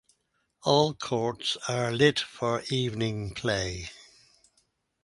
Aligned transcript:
All 0.63 0.95
courts 0.95 1.57
are 1.69 1.91
lit 1.91 2.17
for 2.19 2.63
evening 2.71 3.35
play. 3.35 3.91